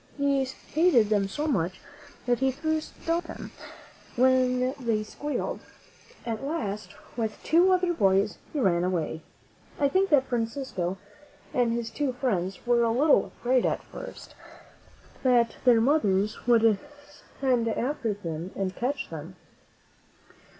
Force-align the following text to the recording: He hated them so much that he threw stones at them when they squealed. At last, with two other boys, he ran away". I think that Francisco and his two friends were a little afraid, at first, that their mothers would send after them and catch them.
He 0.17 0.43
hated 0.45 1.09
them 1.11 1.27
so 1.27 1.45
much 1.45 1.79
that 2.25 2.39
he 2.39 2.49
threw 2.49 2.81
stones 2.81 3.05
at 3.19 3.23
them 3.25 3.51
when 4.15 4.73
they 4.79 5.03
squealed. 5.03 5.59
At 6.25 6.43
last, 6.43 6.95
with 7.15 7.37
two 7.43 7.71
other 7.71 7.93
boys, 7.93 8.39
he 8.51 8.59
ran 8.59 8.83
away". 8.83 9.21
I 9.79 9.87
think 9.89 10.09
that 10.09 10.25
Francisco 10.25 10.97
and 11.53 11.71
his 11.71 11.91
two 11.91 12.13
friends 12.13 12.65
were 12.65 12.81
a 12.81 12.89
little 12.89 13.25
afraid, 13.25 13.63
at 13.63 13.83
first, 13.83 14.33
that 15.21 15.57
their 15.65 15.79
mothers 15.79 16.47
would 16.47 16.79
send 17.39 17.67
after 17.67 18.15
them 18.15 18.49
and 18.55 18.75
catch 18.75 19.11
them. 19.11 19.35